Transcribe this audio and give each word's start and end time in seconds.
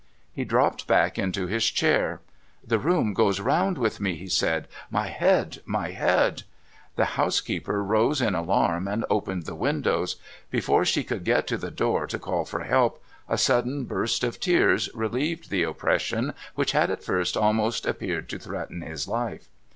He 0.33 0.43
dropped 0.45 0.87
back 0.87 1.19
into 1.19 1.45
his 1.45 1.63
chair.' 1.69 2.21
The 2.65 2.79
room 2.79 3.13
goes 3.13 3.39
round 3.39 3.77
with 3.77 3.99
me,' 3.99 4.15
he 4.15 4.25
said.' 4.29 4.67
My 4.99 5.09
head! 5.09 5.59
my 5.63 5.91
head!' 5.91 6.41
The 6.95 7.05
housekeeper 7.05 7.83
rose 7.83 8.19
in 8.19 8.33
alarm, 8.33 8.87
and 8.87 9.05
opened 9.11 9.45
the 9.45 9.53
windows. 9.53 10.15
Before 10.49 10.85
she 10.85 11.03
could 11.03 11.23
get 11.23 11.45
to 11.49 11.57
the 11.59 11.69
door 11.69 12.07
to 12.07 12.17
call 12.17 12.45
for 12.45 12.63
help, 12.63 13.03
a 13.29 13.37
sudden 13.37 13.83
burst 13.85 14.23
of 14.23 14.39
tears 14.39 14.89
relieved 14.95 15.51
the 15.51 15.61
oppression 15.61 16.33
which 16.55 16.71
had 16.71 16.89
at 16.89 17.03
first 17.03 17.37
almost 17.37 17.85
appeared 17.85 18.27
to 18.29 18.39
threaten 18.39 18.81
his 18.81 19.07
life. 19.07 19.49